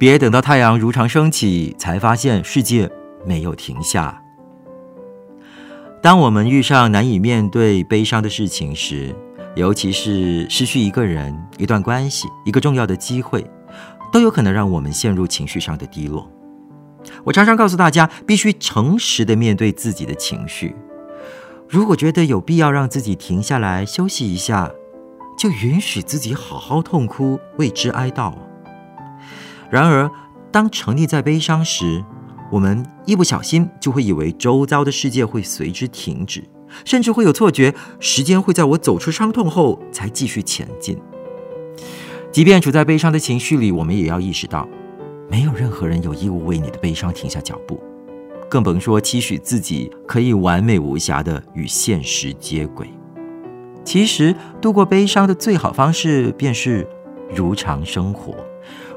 [0.00, 2.90] 别等到太阳如常升起，才发现世界
[3.26, 4.18] 没有停下。
[6.02, 9.14] 当我们遇上难以面对悲伤的事情时，
[9.56, 13.44] 尤其是失去一个人、一段关系、一个重要的机会，
[14.10, 16.26] 都有可能让我们陷入情绪上的低落。
[17.22, 20.74] 我常常告诉大家，必须诚实的面对自己的情绪。
[21.68, 24.70] 如果觉得有必要让自己停下来休息一下，
[25.38, 28.32] 就允许自己好好痛哭，为之哀悼。
[29.70, 30.10] 然而，
[30.50, 32.04] 当沉溺在悲伤时，
[32.50, 36.42] 我们一不小心就会以为周遭的世界会随之停止，
[36.84, 40.98] 甚至会有错觉，时间会在我走出伤痛后才继续前进。
[42.32, 44.68] 即便处在悲伤的情绪里，我们也要意识到。
[45.30, 47.80] 没有任何人有义务为你的悲伤停下脚步，
[48.48, 52.88] 更甭说期许自己可以完美无瑕的与现实接轨。
[53.84, 56.84] 其实，度过悲伤的最好方式便是
[57.32, 58.34] 如常生活。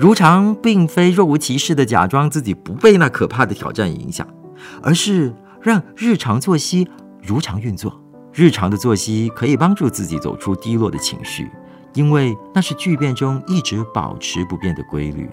[0.00, 4.26] 如常，并非若无其事的假装自己不被那可怕的挑战影响，
[4.82, 6.88] 而是让日常作息
[7.20, 8.02] 如常运作。
[8.32, 11.50] 日常的作息可以帮助自己走出低落的情绪，
[11.92, 15.28] 因为那是巨变中一直保持不变的规律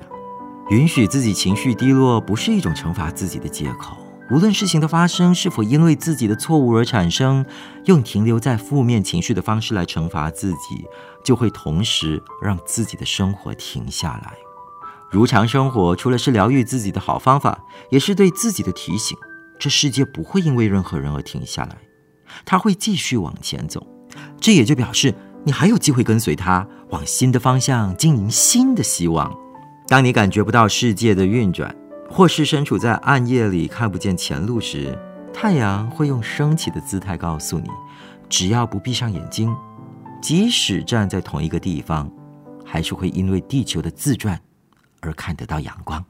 [0.70, 3.96] 允许自己情绪低落，不是一种惩罚自己的借口。
[4.30, 7.46] 无论事情的发生是否因为自己的错误而产生，
[7.86, 10.86] 用停留在负面情绪的方式来惩罚自己，
[11.24, 14.34] 就会同时让自己的生活停下来。
[15.10, 17.58] 如常生活，除了是疗愈自己的好方法，
[17.90, 19.18] 也是对自己的提醒：
[19.58, 21.78] 这世界不会因为任何人而停下来，
[22.46, 23.86] 它会继续往前走。
[24.40, 25.14] 这也就表示
[25.44, 29.34] 你还有机会跟随它，往新的方向经营新的希望。
[29.88, 31.74] 当你感觉不到世界的运转，
[32.10, 34.98] 或是身处在暗夜里看不见前路时，
[35.34, 37.70] 太阳会用升起的姿态告诉你：
[38.28, 39.56] 只要不闭上眼睛，
[40.22, 42.12] 即使站在同一个地方，
[42.66, 44.38] 还是会因为地球的自转
[45.02, 46.04] 而看得到阳光。